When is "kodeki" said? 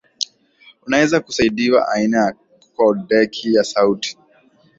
2.75-3.53